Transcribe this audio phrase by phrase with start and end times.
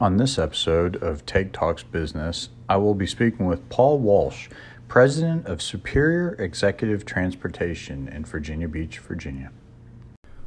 [0.00, 4.48] On this episode of Take Talks Business, I will be speaking with Paul Walsh,
[4.86, 9.50] President of Superior Executive Transportation in Virginia Beach, Virginia.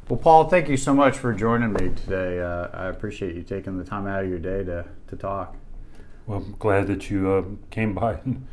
[0.08, 2.40] Well, Paul, thank you so much for joining me today.
[2.40, 5.56] Uh, I appreciate you taking the time out of your day to, to talk.
[6.26, 8.46] Well, I'm glad that you uh, came by and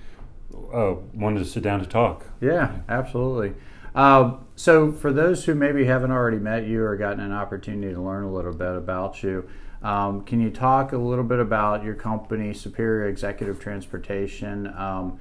[0.74, 2.26] uh, wanted to sit down to talk.
[2.42, 3.56] Yeah, absolutely.
[3.96, 8.02] Uh, so, for those who maybe haven't already met you or gotten an opportunity to
[8.02, 9.50] learn a little bit about you,
[9.82, 15.20] um, can you talk a little bit about your company, Superior Executive Transportation, um,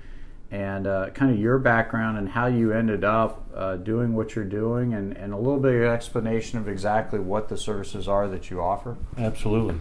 [0.50, 4.44] and uh, kind of your background and how you ended up uh, doing what you're
[4.44, 8.50] doing, and, and a little bit of explanation of exactly what the services are that
[8.50, 8.96] you offer?
[9.16, 9.76] Absolutely.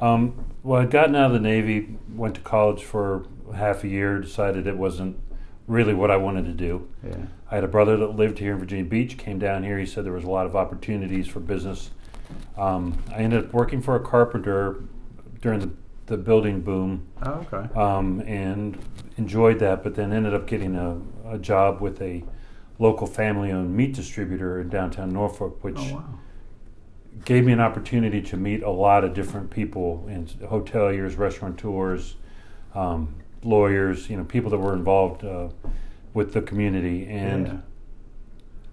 [0.00, 4.20] Um, well, I'd gotten out of the Navy, went to college for half a year,
[4.20, 5.18] decided it wasn't
[5.66, 6.88] really what I wanted to do.
[7.06, 7.16] Yeah.
[7.50, 9.78] I had a brother that lived here in Virginia Beach, came down here.
[9.78, 11.90] He said there was a lot of opportunities for business
[12.56, 14.82] um, I ended up working for a carpenter
[15.40, 15.70] during the,
[16.06, 17.06] the building boom.
[17.22, 17.72] Oh, okay.
[17.74, 18.78] Um, and
[19.16, 22.24] enjoyed that, but then ended up getting a, a job with a
[22.78, 26.04] local family owned meat distributor in downtown Norfolk, which Oh, wow.
[27.24, 32.16] gave me an opportunity to meet a lot of different people in hoteliers, restaurateurs,
[32.74, 35.48] um, lawyers, you know, people that were involved uh,
[36.14, 37.06] with the community.
[37.06, 37.62] And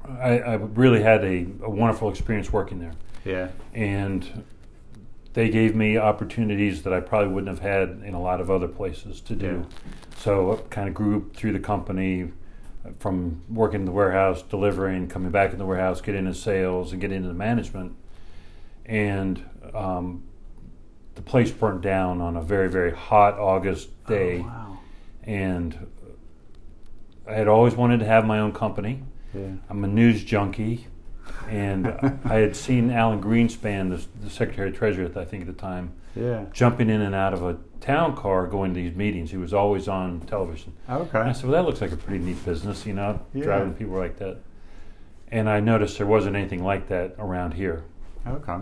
[0.08, 2.93] I, I really had a, a wonderful experience working there
[3.23, 3.49] Yeah.
[3.73, 4.43] and
[5.33, 8.67] they gave me opportunities that I probably wouldn't have had in a lot of other
[8.69, 9.66] places to do.
[10.17, 12.31] So I kind of grew through the company
[12.86, 16.93] uh, from working in the warehouse, delivering, coming back in the warehouse, getting into sales,
[16.93, 17.95] and getting into management.
[18.86, 19.43] And
[19.73, 20.23] um,
[21.16, 24.39] the place burnt down on a very, very hot August oh, day.
[24.39, 24.80] Oh, wow.
[25.23, 25.88] And
[27.27, 29.02] I had always wanted to have my own company.
[29.33, 29.53] Yeah.
[29.69, 30.88] I'm a news junkie,
[31.49, 31.88] and
[32.25, 35.53] I had seen Alan Greenspan, the, the Secretary of Treasury, at, I think at the
[35.61, 36.45] time, Yeah.
[36.53, 39.32] jumping in and out of a town car going to these meetings.
[39.32, 40.73] He was always on television.
[40.87, 43.43] And I said, "Well, that looks like a pretty neat business, you know, Yeah.
[43.43, 44.37] driving people like that."
[45.32, 47.83] And I noticed there wasn't anything like that around here.
[48.27, 48.58] Okay.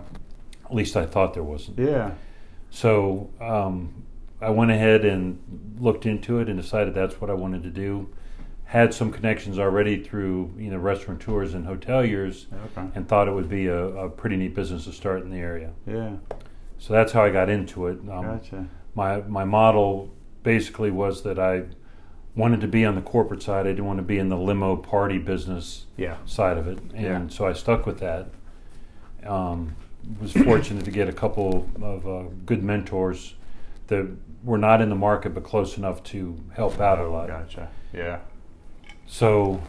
[0.65, 1.77] At least I thought there wasn't.
[1.77, 2.11] Yeah.
[2.73, 4.03] So um,
[4.41, 8.09] I went ahead and looked into it and decided that's what I wanted to do.
[8.65, 12.87] Had some connections already through you know restaurateurs and hoteliers, Okay.
[12.95, 15.69] and thought it would be a, a pretty neat business to start in the area.
[15.85, 16.15] Yeah.
[16.79, 17.99] So that's how I got into it.
[18.09, 18.67] Um, Gotcha.
[18.95, 20.11] My my model
[20.41, 21.65] basically was that I
[22.35, 23.67] wanted to be on the corporate side.
[23.67, 26.17] I didn't want to be in the limo party business Yeah.
[26.25, 27.27] side of it, and Yeah.
[27.27, 28.29] so I stuck with that.
[29.23, 29.75] Um,
[30.19, 33.35] was fortunate to get a couple of uh, good mentors
[33.87, 34.07] that
[34.43, 37.27] were not in the market but close enough to help out a lot.
[37.27, 37.69] Gotcha.
[37.93, 38.19] Yeah.
[39.07, 39.61] So,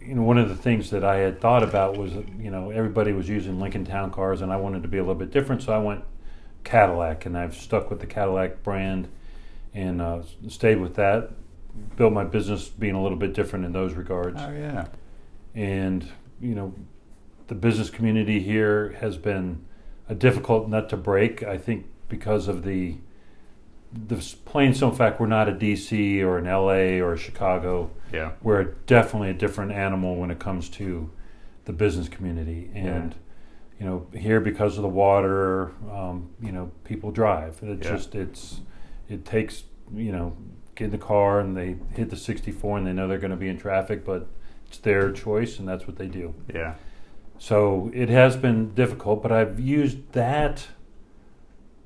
[0.00, 3.12] you know, one of the things that I had thought about was, you know, everybody
[3.12, 5.72] was using Lincoln Town cars, and I wanted to be a little bit different, so
[5.72, 6.04] I went
[6.62, 9.08] Cadillac, and I've stuck with the Cadillac brand
[9.74, 11.30] and uh, stayed with that.
[11.96, 14.86] Built my business being a little bit different in those regards Oh yeah.
[15.56, 16.06] and
[16.40, 16.72] you know
[17.48, 19.64] the business community here has been
[20.08, 22.96] a difficult nut to break i think because of the
[23.92, 28.32] the plain simple fact we're not a dc or an la or a chicago Yeah.
[28.42, 31.10] we're definitely a different animal when it comes to
[31.64, 33.14] the business community and
[33.78, 37.90] you know here because of the water um, you know people drive it Yeah.
[37.90, 38.60] just it's
[39.08, 40.36] it takes you know
[40.74, 43.36] get in the car and they hit the 64 and they know they're going to
[43.36, 44.26] be in traffic but
[44.66, 46.74] it's their choice and that's what they do Yeah.
[47.38, 50.66] So it has been difficult but i've used that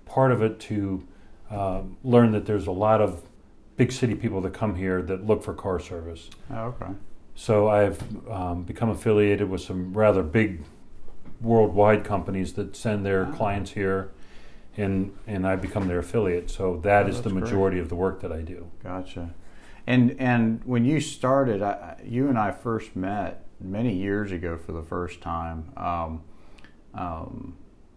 [0.07, 1.07] part of it to
[1.51, 3.23] um, learn that there's a lot of
[3.77, 6.93] big city people that come here that look for car service Oh, okay.
[7.35, 8.01] so I've
[8.31, 10.63] um, become affiliated with some rather big
[11.41, 14.11] worldwide companies that send their clients here,
[14.77, 16.51] and and I become their affiliate.
[16.51, 17.45] So that Oh, is the that's great.
[17.45, 18.67] majority of the work that I do.
[18.83, 19.33] Gotcha.
[19.87, 24.73] And and when you started, I- you and I first met many years ago for
[24.73, 25.71] the first time.
[25.77, 26.23] Um,
[26.95, 27.57] um,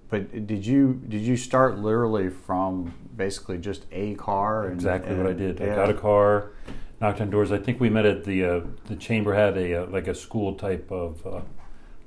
[0.09, 4.65] but did you did you start literally from basically just a car?
[4.65, 5.61] And, Exactly what I and- did.
[5.61, 6.51] I got a car,
[6.99, 7.51] knocked on doors.
[7.51, 10.55] I think we met at the uh, the chamber had a uh, like a school
[10.55, 11.41] type of uh,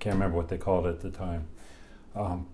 [0.01, 1.47] can't remember what they called it at the time.
[2.15, 2.47] Um,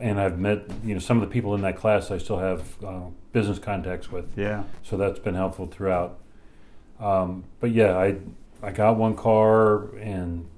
[0.00, 2.82] and I've met you know some of the people in that class I still have
[2.84, 3.02] uh,
[3.32, 4.36] business contacts with.
[4.36, 4.64] Yeah.
[4.82, 6.18] so that's been helpful throughout.
[6.98, 8.16] Um, but yeah, I
[8.62, 10.48] I got one car and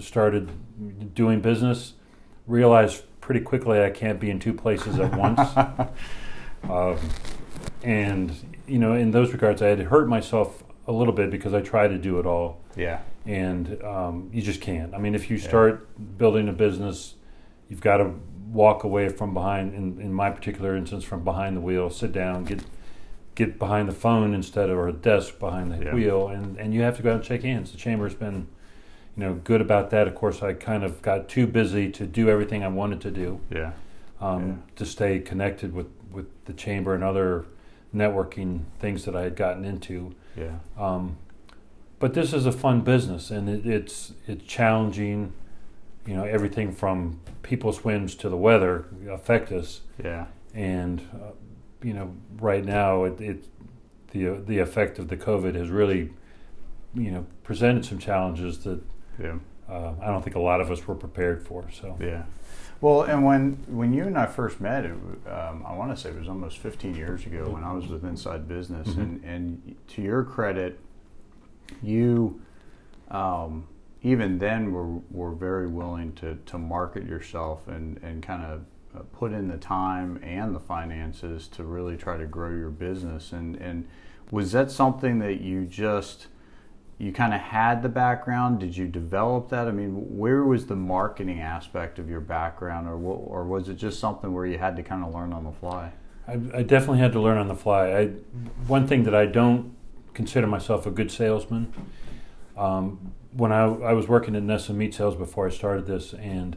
[0.00, 1.94] started doing business.
[2.46, 5.40] Realized pretty quickly I can't be in two places at once.
[6.68, 6.98] um,
[7.82, 8.32] and
[8.66, 11.88] you know, in those regards, I had hurt myself a little bit because I tried
[11.88, 13.00] to do it all, Yeah.
[13.26, 14.94] and um, you just can't.
[14.94, 15.88] I mean, if you start
[16.18, 17.14] building a business,
[17.68, 18.12] you've got to
[18.50, 19.74] walk away from behind.
[19.74, 22.60] In, in my particular instance, from behind the wheel, sit down, get
[23.46, 25.94] get behind the phone instead of or a desk behind the Yeah.
[25.94, 27.72] wheel, and and you have to go out and shake hands.
[27.72, 28.46] The chamber's been,
[29.16, 30.06] you know, good about that.
[30.06, 33.40] Of course, I kind of got too busy to do everything I wanted to do
[33.50, 33.72] Yeah.
[34.20, 34.54] um, Yeah.
[34.76, 37.44] to stay connected with, with the chamber and other
[37.94, 40.14] networking things that I had gotten into.
[40.36, 40.56] Yeah.
[40.78, 41.16] Um,
[41.98, 45.32] but this is a fun business, and it, it's it's challenging.
[46.06, 50.26] You know, everything from people's whims to the weather affect us, Yeah.
[50.54, 51.32] and uh,
[51.82, 53.44] you know, right now it, it
[54.12, 56.10] the the effect of the COVID has really,
[56.94, 58.80] you know, presented some challenges that
[59.18, 59.38] Yeah.
[59.68, 61.64] uh, I don't think a lot of us were prepared for.
[61.70, 62.24] So Yeah.
[62.80, 64.92] Well, and when when you and I first met, it,
[65.26, 68.04] um, I want to say it was almost 15 years ago when I was with
[68.04, 68.98] Inside Business, Mhm.
[69.02, 70.78] and and to your credit,
[71.82, 72.40] you
[73.10, 73.66] um,
[74.02, 78.62] even then were were very willing to to market yourself and and kind of
[79.12, 83.56] put in the time and the finances to really try to grow your business and
[83.56, 83.86] and
[84.30, 86.26] was that something that you just
[86.98, 90.76] you kind of had the background did you develop that i mean where was the
[90.76, 94.76] marketing aspect of your background or what, or was it just something where you had
[94.76, 95.92] to kind of learn on the fly
[96.30, 97.90] I, I definitely had to learn on the fly.
[97.92, 98.06] I,
[98.66, 99.74] one thing that I don't
[100.14, 101.72] consider myself a good salesman.
[102.56, 106.56] Um, when I, I was working in Nessa Meat Sales before I started this, and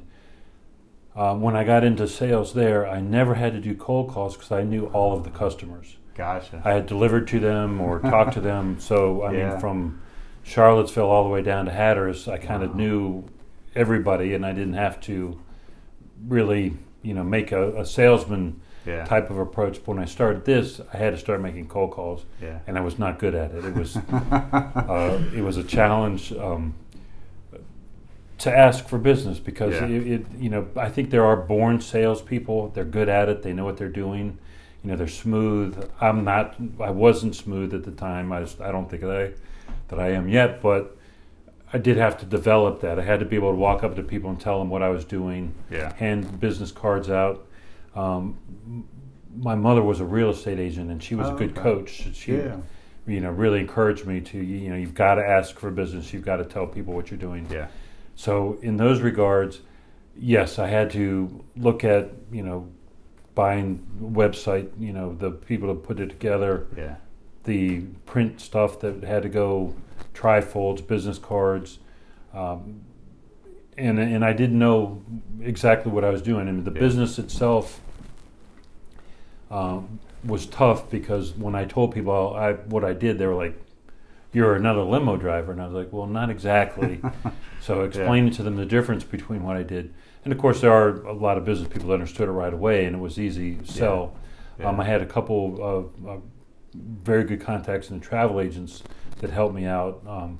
[1.16, 4.52] um, when I got into sales there, I never had to do cold calls because
[4.52, 5.98] I knew all of the customers.
[6.16, 8.80] gotcha I had delivered to them or talked to them.
[8.80, 9.50] So I Yeah.
[9.52, 10.02] mean, from
[10.44, 12.78] Charlottesville all the way down to Hatteras, I kind of Wow.
[12.78, 13.24] knew
[13.76, 15.40] everybody, and I didn't have to
[16.28, 19.76] really, you know, make a, a salesman yeah type of approach.
[19.80, 22.82] But when I started this, I had to start making cold calls, yeah and I
[22.82, 23.64] was not good at it.
[23.66, 26.74] It was uh, it was a challenge um,
[28.44, 29.86] to ask for business because Yeah.
[29.88, 32.70] it, it you know I think there are born salespeople.
[32.70, 33.42] They're good at it.
[33.44, 34.38] They know what they're doing.
[34.84, 35.90] You know they're smooth.
[36.02, 36.56] I'm not.
[36.80, 38.32] I wasn't smooth at the time.
[38.32, 39.32] I just, I don't think that I
[39.90, 40.98] that I am yet, but.
[41.76, 43.00] I did have to develop that.
[43.00, 44.90] I had to be able to walk up to people and tell them what I
[44.90, 47.48] was doing, yeah hand business cards out.
[47.96, 48.38] Um,
[49.36, 51.62] my mother was a real estate agent, and she was Oh, a good okay.
[51.62, 52.10] coach.
[52.14, 52.58] She, yeah
[53.08, 56.14] you know, really encouraged me to, you know, you've got to ask for business.
[56.14, 57.48] You've got to tell people what you're doing.
[57.50, 57.68] yeah
[58.16, 59.62] So in those regards,
[60.16, 62.70] yes, I had to look at, you know,
[63.36, 66.96] buying website, you know, the people to put it together, yeah
[67.44, 69.76] the print stuff that had to go,
[70.14, 71.80] trifolds, business cards,
[72.34, 72.82] um,
[73.78, 75.02] and and I didn't know
[75.42, 76.48] exactly what I was doing.
[76.48, 76.80] And the Yeah.
[76.80, 77.82] business itself
[79.52, 83.60] um, was tough because when I told people I what I did, they were like,
[84.34, 87.02] "You're another limo driver," and I was like, "Well, not exactly."
[87.62, 89.94] so explaining to them the difference between what I did,
[90.26, 92.86] and of course there are a lot of business people that understood it right away,
[92.86, 94.16] and it was easy to sell.
[94.60, 94.68] yeah.
[94.70, 96.18] Um, I had a couple of uh,
[96.76, 98.84] very good contacts in the travel agents
[99.20, 100.40] that helped me out um,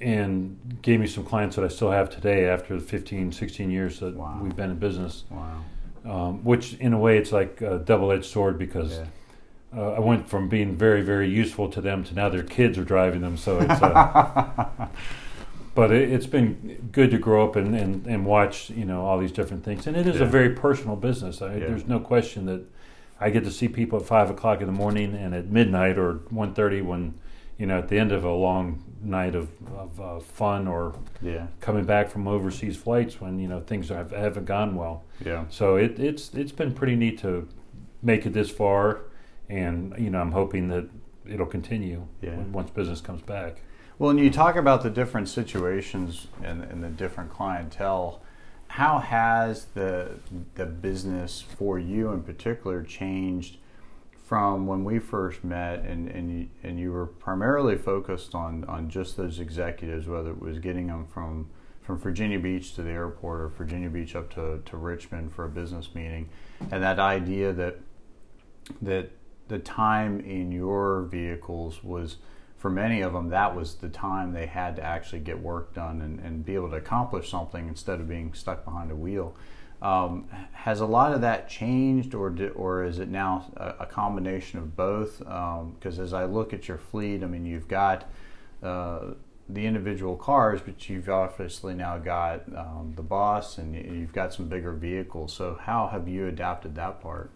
[0.00, 4.00] and gave me some clients that I still have today after the 15, 16 years
[4.00, 4.38] that Wow.
[4.42, 5.24] we've been in business.
[5.30, 5.62] wow
[6.04, 9.04] Um, which, in a way, it's like a double edged sword because yeah
[9.76, 12.84] uh, I went from being very, very useful to them to now their kids are
[12.84, 13.36] driving them.
[13.36, 13.80] So it's.
[13.82, 14.88] Uh,
[15.74, 19.18] but it, it's been good to grow up and, and, and watch you know all
[19.18, 20.22] these different things and it is Yeah.
[20.26, 21.66] a very personal business I, Yeah.
[21.68, 22.62] there's no question that
[23.20, 26.14] i get to see people at five o'clock in the morning and at midnight or
[26.34, 27.14] 1.30 when
[27.56, 31.46] you know at the end of a long night of, of uh, fun or yeah
[31.60, 35.76] coming back from overseas flights when you know things have, haven't gone well yeah so
[35.76, 37.46] it, it's it's been pretty neat to
[38.02, 39.02] make it this far
[39.50, 40.88] and you know i'm hoping that
[41.26, 42.36] it'll continue Yeah.
[42.52, 43.60] once business comes back
[43.98, 48.22] Well, and you talk about the different situations and, and the different clientele.
[48.68, 50.12] How has the
[50.54, 53.58] the business for you in particular changed
[54.26, 58.88] from when we first met, and and you, and you were primarily focused on on
[58.88, 61.50] just those executives, whether it was getting them from
[61.82, 65.48] from Virginia Beach to the airport or Virginia Beach up to, to Richmond for a
[65.50, 66.28] business meeting,
[66.70, 67.80] and that idea that
[68.80, 69.10] that
[69.50, 72.16] the time in your vehicles was
[72.56, 76.00] for many of them that was the time they had to actually get work done
[76.00, 79.34] and, and be able to accomplish something instead of being stuck behind a wheel.
[79.82, 84.60] Um, has a lot of that changed or or is it now a, a combination
[84.60, 85.18] of both?
[85.18, 88.08] Because as I look at your fleet I mean you've got
[88.62, 89.14] uh,
[89.48, 94.46] the individual cars but you've obviously now got um, the boss and you've got some
[94.48, 95.32] bigger vehicles.
[95.32, 97.30] So how have you adapted that part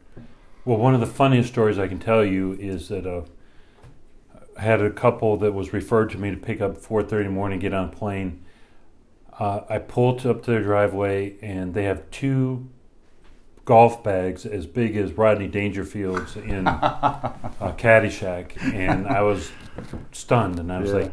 [0.65, 3.23] Well, one of the funniest stories I can tell you is that uh,
[4.59, 7.55] had a couple that was referred to me to pick up 4:30 in the morning,
[7.57, 8.43] and get on a plane.
[9.39, 12.69] Uh, I pulled up to their driveway, and they have two
[13.65, 17.33] golf bags as big as Rodney Dangerfield's in uh,
[17.79, 19.51] Caddyshack, and I was
[20.13, 20.97] stunned, and I was Yeah.
[20.97, 21.13] like,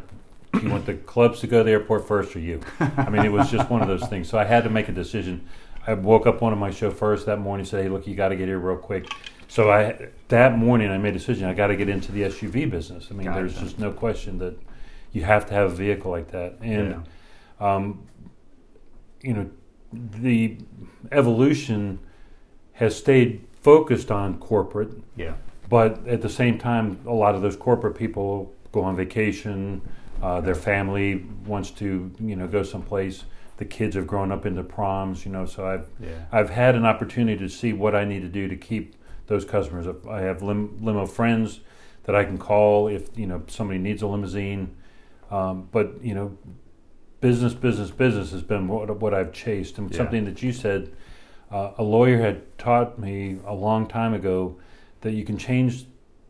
[0.64, 3.32] "You want the clubs to go to the airport first, or you?" I mean, it
[3.32, 4.30] was just one of those things.
[4.30, 5.46] So I had to make a decision.
[5.88, 8.30] I woke up one of my chauffeurs that morning, and said, "Hey, look, you got
[8.30, 9.10] to get here real quick."
[9.52, 11.46] So I that morning I made a decision.
[11.50, 13.10] I got to get into the SUV business.
[13.12, 14.58] I mean, there's just no question that
[15.12, 17.04] you have to have a vehicle like that, and
[17.60, 18.08] um,
[19.22, 19.50] you know,
[19.92, 20.58] the
[21.12, 22.00] evolution
[22.72, 25.34] has stayed focused on corporate, Yeah.
[25.70, 29.82] but at the same time, a lot of those corporate people go on vacation.
[30.24, 33.26] Uh, their family wants to, you know, go someplace.
[33.58, 35.46] The kids have grown up into proms, you know.
[35.46, 36.24] So I've Yeah.
[36.32, 38.96] I've had an opportunity to see what I need to do to keep
[39.32, 39.88] those customers.
[40.10, 41.62] I have lim- limo friends
[42.04, 44.76] that I can call if you know somebody needs a limousine.
[45.32, 46.38] Um, but you know,
[47.22, 49.98] business, business, business has been what, what I've chased, and Yeah.
[49.98, 50.92] something that you said.
[51.50, 54.56] Uh, a lawyer had taught me a long time ago
[55.02, 55.86] that you can change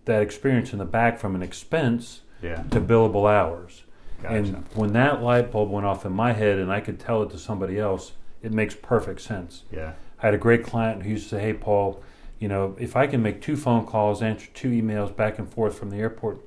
[0.06, 2.64] that experience in the back from an expense Yeah.
[2.72, 3.84] to billable hours.
[4.24, 4.36] Gotcha.
[4.36, 7.30] And when that light bulb went off in my head and I could tell it
[7.32, 9.64] to somebody else, it makes perfect sense.
[9.72, 9.94] yeah.
[10.24, 12.02] I had a great client who used to say, Hey, Paul,
[12.42, 15.78] you know, if I can make two phone calls, answer two emails back and forth
[15.78, 16.40] from the airport,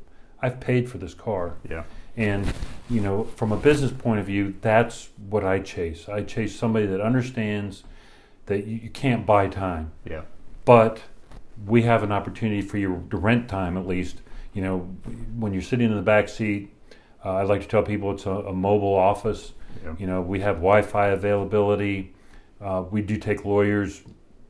[0.43, 1.55] I've paid for this car.
[1.71, 1.85] Yeah.
[2.17, 2.53] And,
[2.91, 6.09] you know, from a business point of view, that's what I chase.
[6.09, 7.85] I chase somebody that understands
[8.47, 10.23] that you, you can't buy time, Yeah.
[10.65, 11.01] but
[11.65, 14.21] we have an opportunity for you to rent time at least.
[14.53, 14.79] You know,
[15.39, 16.73] when you're sitting in the back seat,
[17.25, 19.53] uh, I like to tell people it's a, a mobile office.
[19.85, 19.95] Yeah.
[19.97, 22.15] You know, we have Wi-Fi availability.
[22.61, 24.03] Uh, we do take lawyers,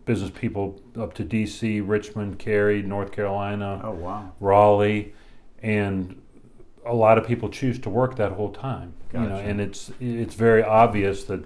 [0.04, 4.32] business people up to D.C., Richmond, Cary, North Carolina, Oh wow.
[4.40, 5.14] Raleigh,
[5.62, 6.20] and
[6.84, 8.92] a lot of people choose to work that whole time.
[9.12, 9.42] You know, Gotcha.
[9.48, 11.44] and it's it's very obvious that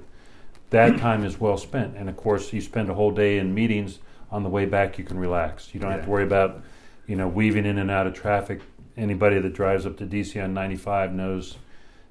[0.70, 1.96] that time is well spent.
[1.96, 3.98] And of course, you spend a whole day in meetings.
[4.30, 5.72] On the way back, you can relax.
[5.74, 6.60] You don't have to worry about,
[7.06, 8.60] you know, weaving in and out of traffic.
[8.94, 11.56] Anybody that drives up to DC on 95 knows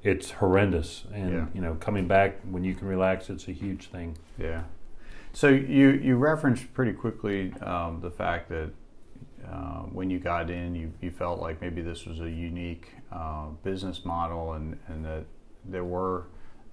[0.03, 1.03] it's horrendous.
[1.13, 1.45] And Yeah.
[1.53, 4.17] you know, coming back when you can relax, it's a huge thing.
[4.39, 4.63] Yeah.
[5.37, 8.71] So you you referenced pretty quickly um, the fact that
[9.47, 13.49] uh, when you got in, you, you felt like maybe this was a unique uh,
[13.63, 15.25] business model, and and that
[15.63, 16.23] there were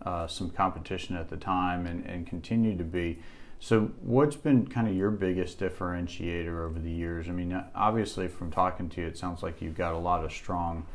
[0.06, 3.18] uh, some competition at the time, and and continue to be.
[3.60, 7.28] So, what's been kind of your biggest differentiator over the years?
[7.28, 10.32] I mean, obviously, from talking to you, it sounds like you've got a lot of
[10.32, 10.86] strong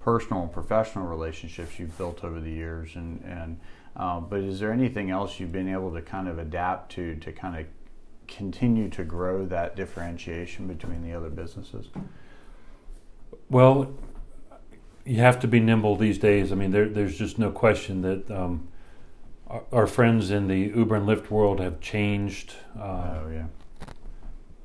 [0.00, 3.60] personal and professional relationships you've built over the years, and and
[3.96, 7.32] uh, but is there anything else you've been able to kind of adapt to to
[7.32, 7.66] kind of
[8.28, 11.88] continue to grow that differentiation between the other businesses?
[13.48, 13.92] Well,
[15.04, 16.52] you have to be nimble these days.
[16.52, 18.68] I mean, there, there's just no question that um,
[19.48, 22.82] our, our friends in the Uber and Lyft world have changed uh,
[23.24, 23.46] oh yeah,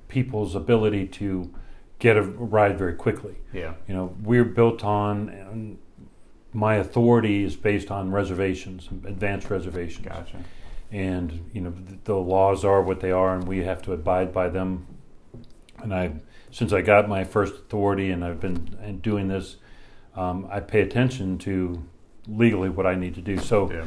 [0.08, 1.52] people's ability to
[2.00, 3.38] get a ride very quickly.
[3.54, 5.78] yeah, You know, we're built on, and
[6.56, 10.08] my authority is based on reservations, advanced reservations.
[10.08, 10.38] gotcha.
[10.92, 14.34] and you know th- the laws are what they are, and we have to abide
[14.34, 14.88] by them.
[15.84, 16.14] And I,
[16.52, 19.58] since I got my first authority, and I've been doing this,
[20.16, 21.84] um, I pay attention to
[22.28, 23.38] legally what I need to do.
[23.38, 23.86] So, Yeah,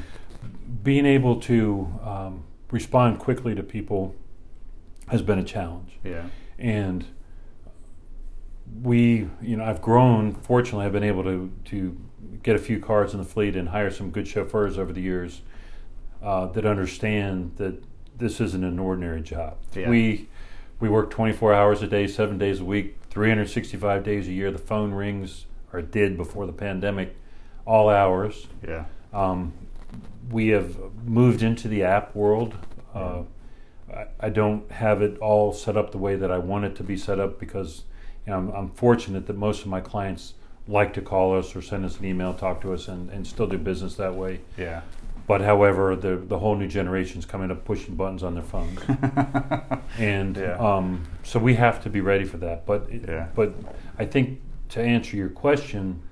[0.83, 4.15] being able to um, respond quickly to people
[5.09, 6.25] has been a challenge, yeah,
[6.59, 7.07] and
[8.83, 10.35] we, you know, I've grown.
[10.35, 11.97] Fortunately, I've been able to to
[12.43, 15.43] get a few cars in the fleet and hire some good chauffeurs over the years
[16.23, 17.83] uh, that understand that
[18.17, 19.57] this isn't an ordinary job.
[19.75, 19.89] Yeah.
[19.89, 20.29] We
[20.81, 24.51] we work 24 hours a day, seven days a week, 365 days a year.
[24.53, 27.17] The phone rings, or did before the pandemic,
[27.65, 28.47] all hours.
[28.67, 29.53] yeah, Um,
[30.31, 32.55] we have moved into the app world.
[32.95, 33.23] Uh,
[33.93, 36.85] I, I don't have it all set up the way that I want it to
[36.85, 37.85] be set up because
[38.25, 40.35] you know, I'm, I'm fortunate that most of my clients
[40.69, 43.47] like to call us or send us an email, talk to us, and, and still
[43.47, 44.41] do business that way.
[44.59, 44.83] yeah,
[45.27, 48.79] But however, the the whole new generation's coming up pushing buttons on their phones,
[49.99, 50.57] and Yeah.
[50.59, 52.67] um, so we have to be ready for that.
[52.67, 53.29] But it- Yeah.
[53.35, 53.55] but
[53.99, 56.03] I think to answer your question,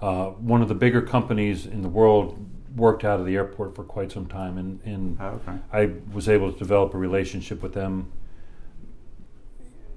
[0.00, 2.38] uh, one of the bigger companies in the world
[2.76, 6.28] worked out of the airport for quite some time, and, and Oh, okay, I was
[6.28, 8.10] able to develop a relationship with them.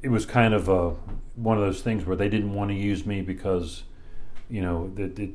[0.07, 0.91] It was kind of a,
[1.35, 3.83] one of those things where they didn't want to use me because,
[4.49, 5.31] you know, that it,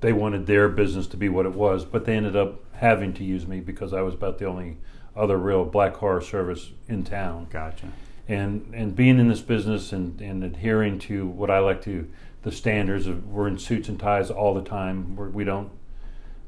[0.00, 3.24] they wanted their business to be what it was, but they ended up having to
[3.24, 4.76] use me because I was about the only
[5.16, 7.48] other real black car service in town.
[7.50, 7.88] gotcha.
[8.28, 12.08] and and being in this business and, and adhering to what I like to
[12.42, 15.16] the standards of we're in suits and ties all the time.
[15.16, 15.72] We're, we don't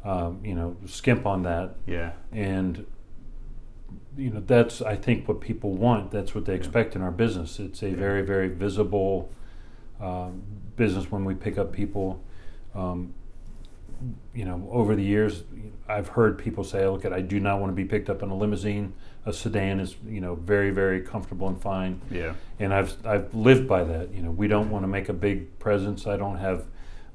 [0.05, 1.75] um, you know skimp on that.
[1.85, 2.13] Yeah.
[2.31, 2.87] And
[4.17, 6.11] you know that's I think what people want.
[6.11, 7.59] That's what they expect in our business.
[7.59, 9.31] It's a very very visible
[10.01, 10.43] um,
[10.77, 12.23] business when we pick up people.
[12.75, 13.15] Um,
[14.35, 15.45] you know, over the years,
[15.89, 18.31] I've heard people say, "Look, at I do not want to be picked up in
[18.31, 18.93] a limousine.
[19.27, 22.35] A sedan is, you know, very, very comfortable and fine." Yeah.
[22.59, 24.13] And I've I've lived by that.
[24.13, 26.07] You know, we don't want to make a big presence.
[26.07, 26.65] I don't have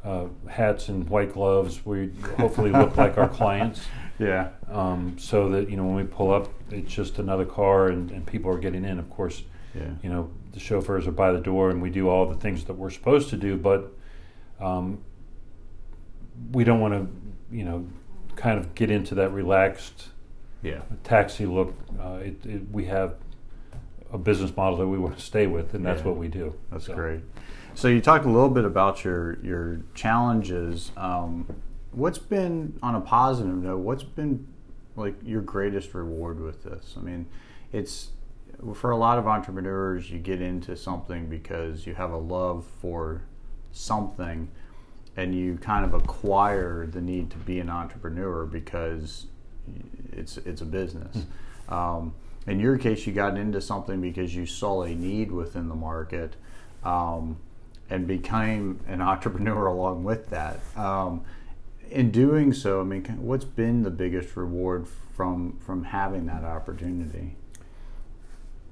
[0.03, 1.85] uh, hats and white gloves.
[1.85, 3.81] We hopefully look like our clients,
[4.19, 4.49] Yeah.
[4.69, 8.25] um, so that you know when we pull up, it's just another car and, and
[8.25, 8.99] people are getting in.
[8.99, 9.91] Of course, Yeah.
[10.03, 12.73] you know the chauffeurs are by the door and we do all the things that
[12.73, 13.93] we're supposed to do but
[14.59, 14.97] um,
[16.51, 17.87] we don't want to you know
[18.35, 20.07] kind of get into that relaxed
[20.63, 20.81] Yeah.
[21.03, 23.15] taxi look uh, it, it, we have
[24.11, 26.07] a business model that we want to stay with and that's Yeah.
[26.07, 27.21] what we do That's So, great.
[27.75, 30.91] So you talked a little bit about your your challenges.
[30.97, 31.45] Um,
[31.91, 33.79] what's been on a positive note?
[33.79, 34.47] What's been
[34.95, 36.95] like your greatest reward with this?
[36.97, 37.25] I mean,
[37.71, 38.09] it's
[38.73, 43.21] for a lot of entrepreneurs, you get into something because you have a love for
[43.71, 44.49] something,
[45.15, 49.27] and you kind of acquire the need to be an entrepreneur because
[50.11, 51.25] it's it's a business.
[51.69, 52.13] Um,
[52.47, 56.35] in your case, you got into something because you saw a need within the market,
[56.83, 57.37] um,
[57.89, 60.59] and became an entrepreneur along with that.
[60.75, 61.23] Um,
[61.91, 67.35] in doing so, I mean, what's been the biggest reward from from having that opportunity?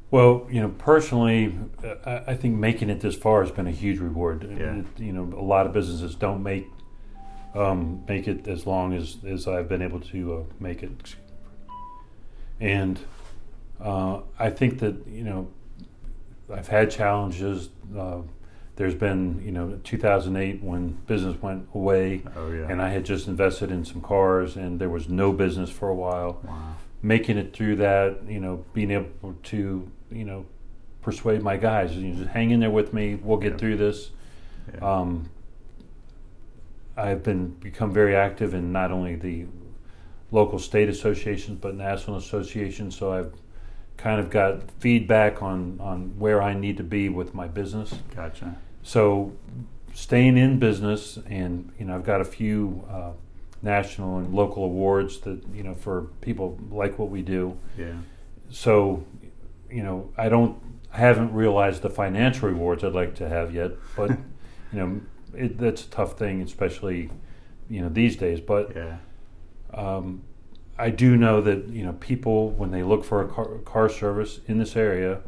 [0.10, 1.54] well you know personally
[2.06, 4.82] I, I think making it this far has been a huge reward Yeah.
[4.98, 6.68] You know a lot of businesses don't make
[7.56, 11.16] um, make it as long as, as I've been able to uh, make it
[12.60, 13.00] and
[13.80, 15.50] uh, I think that you know
[16.52, 17.70] I've had challenges.
[17.96, 18.20] Uh,
[18.78, 23.28] there's been you know 2008 when business went away, Oh yeah, and I had just
[23.28, 26.40] invested in some cars, and there was no business for a while.
[26.44, 30.46] wow, Making it through that, you know, being able to you know
[31.02, 33.16] persuade my guys, you know, just hang in there with me.
[33.16, 34.12] We'll get through this.
[34.74, 35.30] yeah, Um,
[36.96, 39.46] I've been become very active in not only the
[40.32, 42.98] local state associations but national associations.
[42.98, 43.34] So I've
[43.98, 47.94] kind of got feedback on on where I need to be with my business.
[48.16, 48.56] gotcha.
[48.84, 49.34] So
[49.94, 53.12] staying in business, and you know, I've got a few uh,
[53.62, 57.58] national and local awards that you know for people like what we do.
[57.78, 57.94] Yeah,
[58.50, 59.06] So,
[59.70, 60.58] you know, I don't,
[60.94, 64.12] I haven't realized the financial rewards I'd like to have yet, but
[64.72, 65.02] you know,
[65.34, 67.10] it, that's a tough thing, especially
[67.70, 68.40] you know these days.
[68.40, 68.98] But yeah,
[69.74, 70.22] um,
[70.78, 74.40] I do know that you know people when they look for a car, car service
[74.48, 75.22] in this area,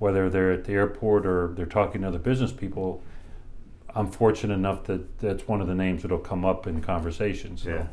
[0.00, 3.02] whether they're at the airport or they're talking to other business people,
[3.94, 7.62] I'm fortunate enough that that's one of the names that'll come up in conversations.
[7.62, 7.86] So, yeah,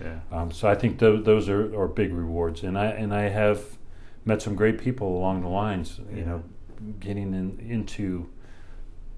[0.00, 0.18] yeah.
[0.36, 3.62] um, so I think those, those are, are big rewards, and I and I have
[4.24, 6.00] met some great people along the lines.
[6.10, 6.24] You Yeah.
[6.24, 6.42] know,
[6.98, 8.28] getting in, into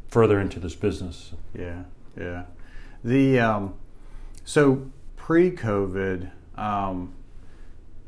[0.09, 1.33] further into this business.
[1.57, 1.85] Yeah,
[2.19, 2.45] yeah.
[3.05, 3.75] The um,
[4.45, 7.15] so pre-COVID, um,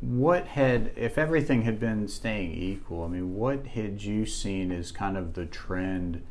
[0.05, 3.05] what had if everything had been staying equal?
[3.05, 6.23] I mean, what had you seen as kind of the trend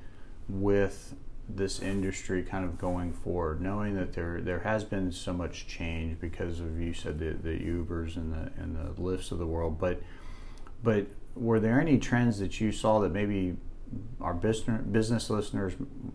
[0.47, 1.15] with
[1.49, 6.19] this industry kind of going forward, knowing that there there has been so much change
[6.19, 9.79] because of you said the, the Ubers and the and the Lyfts of the world,
[9.79, 10.01] but
[10.83, 13.55] but were there any trends that you saw that maybe
[14.21, 15.73] our business business listeners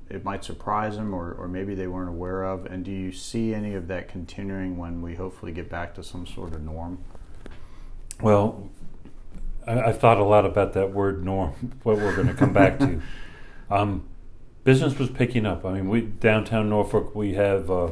[0.09, 3.55] it might surprise them or, or maybe they weren't aware of and do you see
[3.55, 6.99] any of that continuing when we hopefully get back to some sort of norm
[8.21, 8.69] Well,
[9.67, 11.73] I, I've thought a lot about that word norm.
[11.83, 13.01] What we're going to come back to.
[13.71, 14.09] Um,
[14.65, 15.67] business was picking up.
[15.67, 17.15] I mean, we downtown Norfolk.
[17.15, 17.91] We have uh,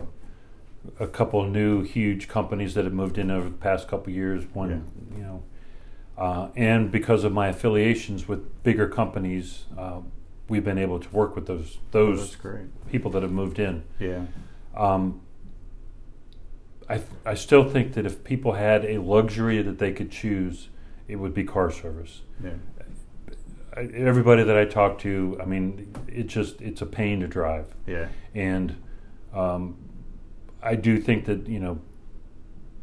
[0.99, 4.15] a couple of new huge companies that have moved in over the past couple of
[4.17, 4.45] years.
[4.55, 5.43] One, you know,
[6.17, 10.01] uh, and because of my affiliations with bigger companies, uh,
[10.49, 13.83] we've been able to work with those Oh, those great people that have moved in.
[13.99, 14.23] yeah
[14.75, 15.21] Um,
[16.89, 20.69] I, I still think that if people had a luxury that they could choose,
[21.09, 22.23] it would be car service.
[22.43, 22.51] yeah
[23.77, 27.67] I, everybody that I talk to, I mean, it just it's a pain to drive,
[27.87, 28.75] yeah and
[29.35, 29.77] um,
[30.63, 31.79] I do think that you know,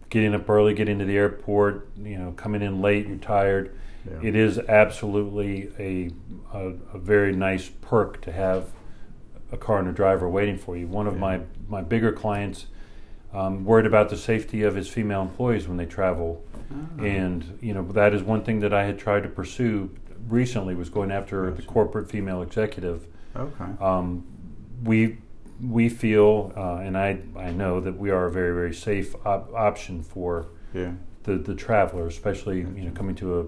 [0.10, 3.76] getting up early, getting to the airport, you know, coming in late, you're tired.
[4.08, 6.12] yeah It is absolutely a,
[6.56, 8.70] a a very nice perk to have
[9.52, 10.88] a car and a driver waiting for you.
[10.88, 11.20] One of Yeah.
[11.22, 12.68] my my bigger clients
[13.34, 17.04] um, worried about the safety of his female employees when they travel, Ah.
[17.04, 19.90] and you know that is one thing that I had tried to pursue
[20.30, 23.08] recently was going after the corporate female executive.
[23.36, 23.66] Okay.
[23.82, 24.24] Um,
[24.84, 25.18] we
[25.62, 29.54] we feel, uh, and I I know that we are a very very safe op-
[29.54, 30.92] option for Yeah.
[31.24, 33.46] the the traveler, especially you know coming to a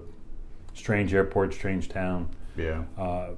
[0.74, 2.28] strange airport, strange town.
[2.56, 2.84] Yeah.
[2.98, 3.30] Uh,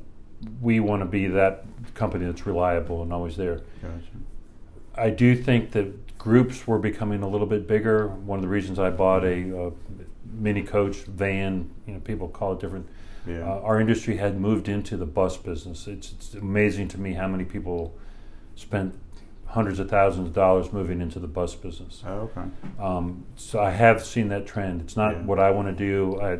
[0.62, 3.60] we want to be that company that's reliable and always there.
[3.82, 4.16] Gotcha.
[4.94, 5.86] I do think that
[6.18, 8.08] groups were becoming a little bit bigger.
[8.08, 9.70] One of the reasons I bought a, uh
[10.30, 12.86] mini coach van, you know, people call it different.
[13.26, 13.40] Yeah.
[13.40, 15.86] Uh, our industry had moved into the bus business.
[15.86, 17.96] It's, it's amazing to me how many people
[18.54, 18.94] spent
[19.46, 22.02] hundreds of thousands of dollars moving into the bus business.
[22.06, 22.48] oh, okay.
[22.78, 24.82] Um, so I have seen that trend.
[24.82, 25.22] It's not Yeah.
[25.24, 26.38] what I want to do, I,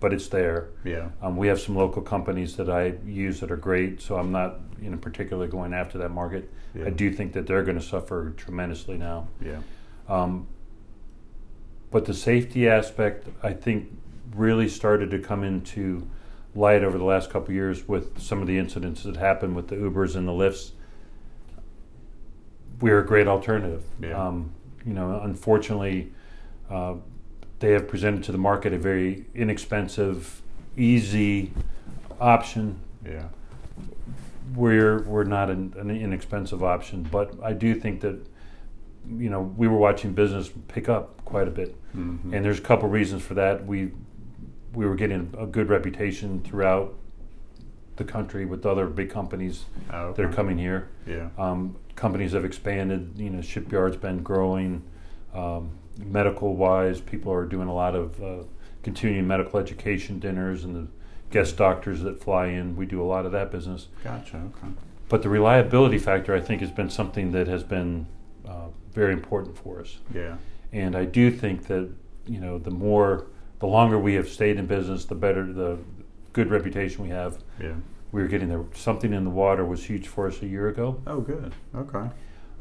[0.00, 0.68] but it's there.
[0.82, 1.10] Yeah.
[1.22, 4.58] Um, we have some local companies that I use that are great, so I'm not
[4.80, 6.50] you know particularly going after that market.
[6.74, 6.86] Yeah.
[6.86, 9.28] I do think that they're going to suffer tremendously now.
[9.44, 9.60] Yeah.
[10.08, 10.48] Um,
[11.90, 13.90] but the safety aspect, I think,
[14.34, 16.08] really started to come into
[16.54, 19.68] light over the last couple of years with some of the incidents that happened with
[19.68, 20.70] the Ubers and the Lyfts.
[22.80, 23.84] We're a great alternative.
[24.00, 24.26] Yeah.
[24.26, 24.52] Um,
[24.86, 26.12] you know, unfortunately,
[26.70, 26.94] uh,
[27.60, 30.42] they have presented to the market a very inexpensive,
[30.76, 31.52] easy
[32.20, 33.28] option Yeah.
[34.54, 38.18] we're we're not an, an inexpensive option, but I do think that
[39.16, 42.32] you know we were watching business pick up quite a bit, Mhm.
[42.34, 43.66] and there's a couple reasons for that.
[43.66, 43.92] We
[44.74, 46.94] we were getting a good reputation throughout
[47.96, 50.88] the country with other big companies Oh, that are coming here.
[51.06, 51.28] Yeah.
[51.38, 53.12] Um, companies have expanded.
[53.16, 54.82] You know, shipyards been growing.
[55.34, 55.70] Um,
[56.04, 58.44] medical wise, people are doing a lot of uh,
[58.82, 60.88] continuing medical education dinners and the
[61.30, 62.76] guest doctors that fly in.
[62.76, 63.88] We do a lot of that business.
[64.02, 64.36] Gotcha.
[64.36, 64.72] Okay.
[65.08, 68.06] But the reliability factor, I think, has been something that has been
[68.46, 69.98] uh, very important for us.
[70.14, 70.36] Yeah.
[70.72, 71.90] And I do think that
[72.26, 73.26] you know the more,
[73.58, 75.78] the longer we have stayed in business, the better the
[76.32, 77.42] good reputation we have.
[77.60, 77.74] Yeah.
[78.12, 78.64] We were getting there.
[78.74, 81.00] Something in the water was huge for us a year ago.
[81.06, 81.52] Oh, good.
[81.74, 82.08] Okay.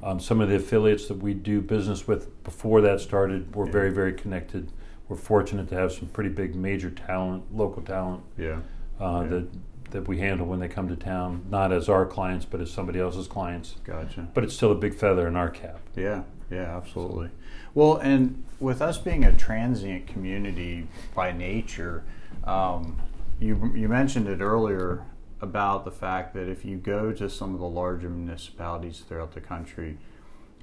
[0.02, 3.72] Um, some of the affiliates that we do business with before that started were Yeah.
[3.72, 4.72] very, very connected.
[5.08, 8.60] We're fortunate to have some pretty big major talent, local talent Yeah.
[9.00, 9.28] uh, Yeah.
[9.30, 9.48] that
[9.92, 13.00] that we handle when they come to town, not as our clients, but as somebody
[13.00, 13.76] else's clients.
[13.84, 14.28] Gotcha.
[14.36, 15.80] But it's still a big feather in our cap.
[15.96, 17.30] Yeah, yeah, absolutely.
[17.74, 22.04] Well, and with us being a transient community by nature,
[22.44, 22.98] um,
[23.40, 25.02] you you mentioned it earlier
[25.42, 29.42] about the fact that if you go to some of the larger municipalities throughout the
[29.42, 29.98] country,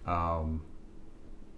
[0.06, 0.62] um,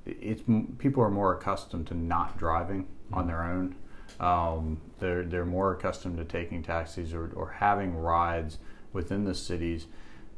[0.07, 0.42] it's
[0.78, 3.74] people are more accustomed to not driving on their own.
[4.20, 8.59] Um, they're they're more accustomed to taking taxis or, or having rides
[8.92, 9.87] within the cities.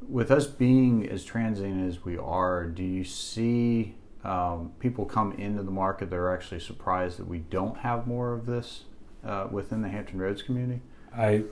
[0.09, 5.63] With us being as transient as we are, do you see um, people come into
[5.63, 8.85] the market that are actually surprised that we don't have more of this
[9.25, 10.81] uh, within the Hampton Roads community?
[11.15, 11.45] I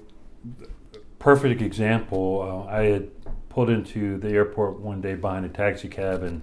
[1.19, 2.67] perfect example.
[2.69, 3.11] Uh, I had
[3.49, 6.43] pulled into the airport one day behind a taxi cab and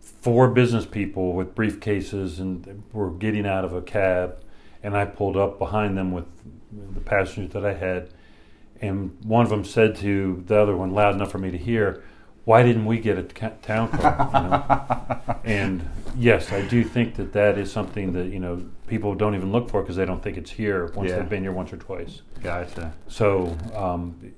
[0.00, 4.36] four business people with briefcases and were getting out of a cab
[4.82, 6.26] and I pulled up behind them with
[6.94, 8.10] the passengers that I had
[8.80, 12.02] and one of them said to the other one loud enough for me to hear
[12.44, 15.36] why didn't we get a town car you know?
[15.44, 19.52] and yes i do think that that is something that you know people don't even
[19.52, 21.16] look for because they don't think it's here once Yeah.
[21.18, 22.92] they've been here once or twice Gotcha.
[23.08, 24.32] so, um,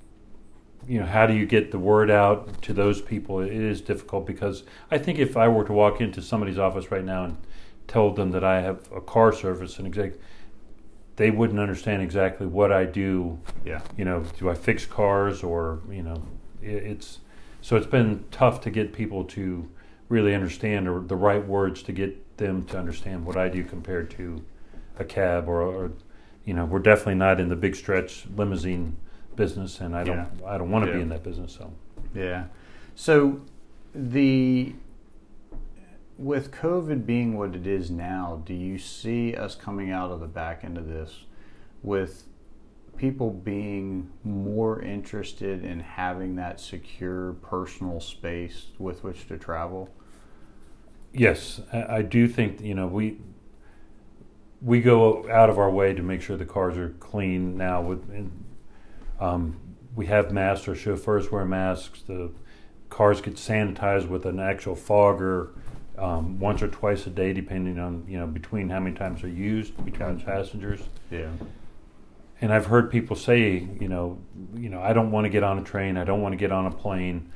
[0.88, 3.38] you know, how do you get the word out to those people?
[3.38, 7.04] It is difficult because I think if I were to walk into somebody's office right
[7.04, 7.36] now and
[7.86, 10.16] told them that I have a car service and exact,
[11.14, 13.38] they wouldn't understand exactly what I do.
[13.64, 13.82] Yeah.
[13.96, 16.20] You know, do I fix cars or you know,
[16.60, 17.20] it, it's
[17.62, 19.68] so it's been tough to get people to
[20.08, 24.10] really understand or the right words to get them to understand what I do compared
[24.10, 24.44] to
[24.98, 25.92] a cab or, or
[26.44, 28.96] you know, we're definitely not in the big stretch limousine
[29.36, 30.46] business, and I don't, Yeah.
[30.46, 30.96] I don't want to Yeah.
[30.96, 31.52] be in that business.
[31.52, 31.72] So,
[32.14, 32.46] Yeah.
[32.94, 33.40] So
[33.94, 34.74] the
[36.18, 40.26] with COVID being what it is now, do you see us coming out of the
[40.26, 41.24] back end of this
[41.82, 42.24] with
[43.02, 49.90] people being more interested in having that secure personal space with which to travel?
[51.12, 53.18] yes, I, I do think you know we
[54.60, 57.82] we go out of our way to make sure the cars are clean now.
[57.82, 58.44] With and,
[59.20, 59.60] um,
[59.94, 62.02] we have masks, our chauffeurs wear masks.
[62.02, 62.30] The
[62.88, 65.50] cars get sanitized with an actual fogger
[65.98, 69.30] um, once or twice a day, depending on you know between how many times they're
[69.30, 70.24] used between Gotcha.
[70.24, 70.80] passengers.
[71.10, 71.30] Yeah.
[72.42, 74.18] And I've heard people say, you know,
[74.54, 75.96] you know, I don't want to get on a train.
[75.96, 77.30] I don't want to get on a plane.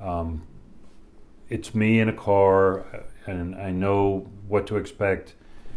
[0.00, 0.46] Um,
[1.48, 2.86] it's me in a car,
[3.26, 5.34] and I know what to expect.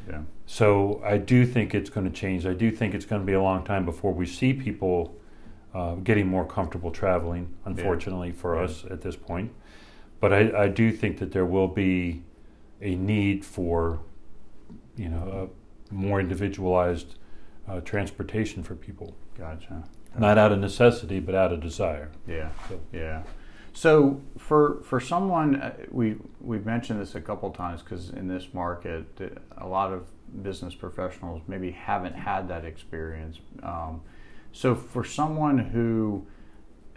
[0.07, 0.21] Yeah.
[0.45, 2.45] So I do think it's going to change.
[2.45, 5.15] I do think it's going to be a long time before we see people
[5.73, 7.55] uh, getting more comfortable traveling.
[7.65, 8.65] Unfortunately for Yeah.
[8.65, 9.51] us at this point,
[10.19, 12.21] but I, I do think that there will be
[12.81, 13.99] a need for,
[14.95, 15.49] you know,
[15.89, 17.15] a more individualized
[17.67, 19.15] uh, transportation for people.
[19.38, 19.84] Gotcha.
[20.17, 22.10] Not out of necessity, but out of desire.
[22.28, 22.49] Yeah.
[22.69, 23.23] So- Yeah.
[23.73, 28.54] So for for someone, uh, we we've mentioned this a couple times because in this
[28.54, 30.08] market, uh, a lot of
[30.41, 33.39] business professionals maybe haven't had that experience.
[33.63, 34.01] Um,
[34.54, 36.25] so for someone who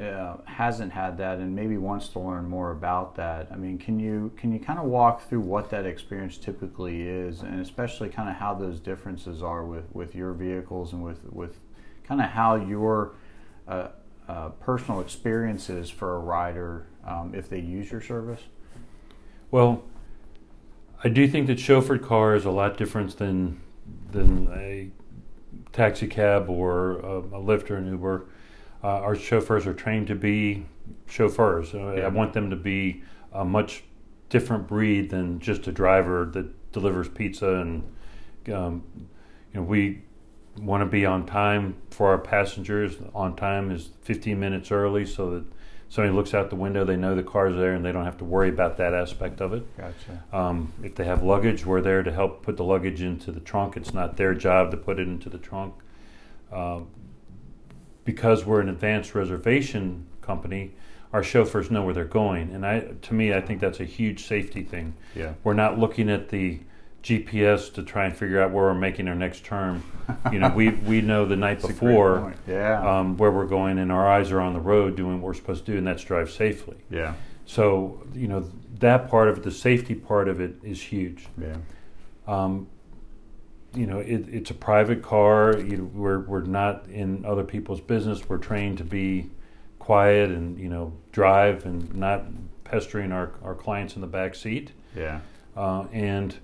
[0.00, 3.98] uh, hasn't had that and maybe wants to learn more about that, I mean, can
[3.98, 8.28] you can you kind of walk through what that experience typically is, and especially kind
[8.28, 11.58] of how those differences are with with your vehicles and with with
[12.04, 13.14] kind of how your
[13.66, 13.88] uh,
[14.28, 18.42] uh, personal experiences for a rider um, if they use your service?
[19.50, 19.82] Well,
[21.02, 23.60] I do think that chauffeured car is a lot different than
[24.10, 24.90] than a
[25.72, 28.26] taxi cab or a, a Lyft or an Uber.
[28.82, 30.66] Uh, our chauffeurs are trained to be
[31.06, 31.74] chauffeurs.
[31.74, 32.04] Uh, Yeah.
[32.06, 33.84] I want them to be a much
[34.28, 37.82] different breed than just a driver that delivers pizza and
[38.52, 38.82] um,
[39.52, 40.02] you know we
[40.60, 42.96] want to be on time for our passengers.
[43.14, 45.44] On time is 15 minutes early so that
[45.88, 48.24] somebody looks out the window, they know the car's there, and they don't have to
[48.24, 49.64] worry about that aspect of it.
[49.76, 50.24] Gotcha.
[50.32, 53.76] Um, if they have luggage, we're there to help put the luggage into the trunk.
[53.76, 55.74] It's not their job to put it into the trunk.
[56.52, 56.80] Uh,
[58.08, 60.72] because we're an advanced reservation company,
[61.12, 64.24] our chauffeurs know where they're going, and I, to me, I think that's a huge
[64.24, 64.94] safety thing.
[65.14, 65.34] Yeah.
[65.44, 66.58] We're not looking at the
[67.02, 69.82] GPS to try and figure out where we're making our next turn.
[70.32, 72.34] You know, we we know the night That's a great before.
[72.46, 72.80] Yeah.
[73.00, 75.66] um, where we're going, and our eyes are on the road doing what we're supposed
[75.66, 76.78] to do, and that's drive safely.
[76.88, 77.12] yeah.
[77.44, 81.26] So, you know, that part of it, the safety part of it, is huge.
[81.38, 81.56] Yeah.
[82.26, 82.68] Um,
[83.74, 85.58] you know, it, it's a private car.
[85.58, 88.28] You know, we're we're not in other people's business.
[88.28, 89.30] We're trained to be
[89.78, 92.24] quiet and you know drive and not
[92.64, 94.72] pestering our, our clients in the back seat.
[94.94, 95.20] Yeah.
[95.56, 96.36] Uh, and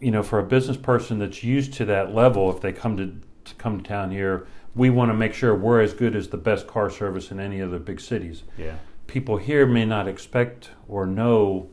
[0.00, 3.14] you know, for a business person that's used to that level, if they come to,
[3.44, 6.36] to come to town here, we want to make sure we're as good as the
[6.36, 8.42] best car service in any other big cities.
[8.58, 8.76] Yeah.
[9.06, 11.70] People here may not expect or know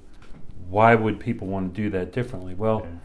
[0.70, 2.54] why would people want to do that differently.
[2.54, 3.00] Well, Yeah.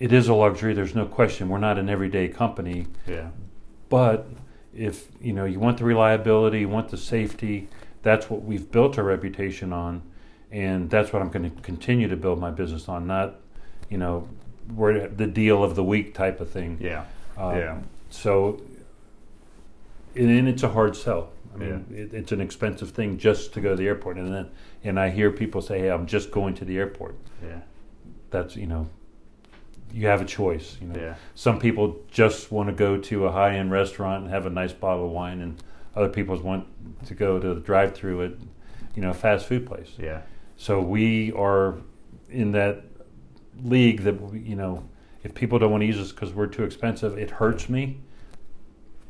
[0.00, 0.74] It is a luxury.
[0.74, 1.48] There's no question.
[1.48, 3.28] We're not an everyday company, Yeah.
[3.88, 4.26] but
[4.74, 7.68] if you know you want the reliability, you want the safety,
[8.02, 10.02] that's what we've built our reputation on,
[10.50, 13.06] and that's what I'm going to continue to build my business on.
[13.06, 13.36] Not,
[13.90, 14.26] you know,
[14.74, 16.78] we're the deal of the week type of thing.
[16.80, 17.04] Yeah.
[17.36, 17.78] Um, Yeah.
[18.08, 18.60] So,
[20.16, 21.30] and, it's a hard sell.
[21.54, 24.48] I mean, it, it's an expensive thing just to go to the airport, and then
[24.82, 27.60] and I hear people say, "Hey, I'm just going to the airport." Yeah.
[28.30, 28.88] That's you know,
[29.92, 30.76] you have a choice.
[30.80, 31.14] You know, Yeah.
[31.34, 35.06] some people just want to go to a high-end restaurant and have a nice bottle
[35.06, 35.62] of wine, and
[35.96, 36.66] other people want
[37.06, 38.32] to go to the drive-through at,
[38.94, 39.92] you know, a fast food place.
[39.98, 40.22] Yeah.
[40.56, 41.76] So we are
[42.28, 42.84] in that
[43.62, 44.84] league that you know,
[45.24, 47.98] if people don't want to use us because we're too expensive, it hurts me,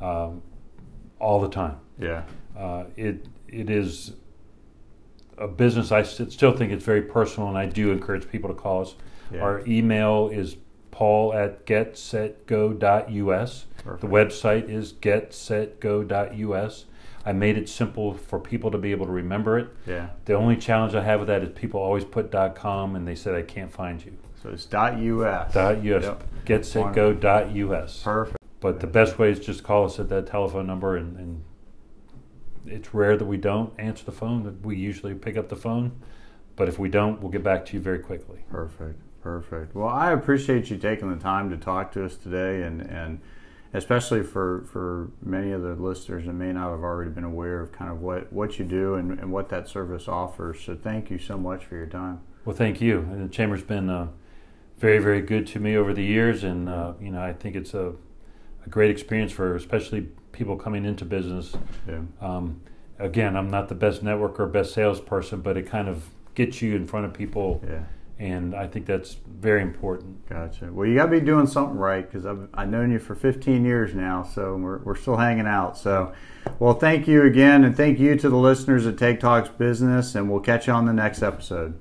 [0.00, 0.42] um,
[1.18, 1.76] all the time.
[1.98, 2.24] Yeah.
[2.56, 4.14] Uh, it it is
[5.38, 5.92] a business.
[5.92, 8.94] I st- still think it's very personal, and I do encourage people to call us.
[9.32, 9.40] Yeah.
[9.40, 10.56] Our email is
[10.90, 13.66] paul at getsetgo.us.
[14.00, 16.84] The website is getsetgo.us.
[17.26, 19.68] I made it simple for people to be able to remember it.
[19.86, 20.10] Yeah.
[20.26, 23.34] The only challenge I have with that is people always put .com and they said
[23.34, 24.16] I can't find you.
[24.42, 25.56] So it's .us.
[25.56, 25.82] .us.
[25.82, 26.24] Yep.
[26.44, 28.02] Getsetgo.us.
[28.02, 28.36] Perfect.
[28.60, 31.44] But the best way is just call us at that telephone number, and, and
[32.66, 34.58] it's rare that we don't answer the phone.
[34.62, 36.00] We usually pick up the phone,
[36.56, 38.38] but if we don't, we'll get back to you very quickly.
[38.50, 39.00] Perfect.
[39.22, 39.74] Perfect.
[39.74, 43.20] Well, I appreciate you taking the time to talk to us today and and
[43.74, 47.72] especially for, for many of the listeners that may not have already been aware of
[47.72, 50.60] kind of what, what you do and, and what that service offers.
[50.60, 52.20] So thank you so much for your time.
[52.44, 53.00] Well, thank you.
[53.00, 54.08] And the chamber's been uh,
[54.78, 57.74] very, very good to me over the years, and uh, you know, I think it's
[57.74, 57.94] a,
[58.64, 61.54] a, great experience for especially people coming into business.
[61.88, 62.00] Yeah.
[62.20, 62.60] Um,
[62.98, 66.76] again, I'm not the best networker or best salesperson, but it kind of gets you
[66.76, 67.62] in front of people.
[67.66, 67.84] Yeah
[68.18, 70.28] and I think that's very important.
[70.28, 70.70] Gotcha.
[70.72, 73.64] Well, you got to be doing something right because I've, I've known you for 15
[73.64, 75.76] years now, so we're, we're still hanging out.
[75.76, 76.12] So,
[76.58, 80.30] well, thank you again, and thank you to the listeners at Take Talks Business, and
[80.30, 81.78] we'll catch you on the next episode.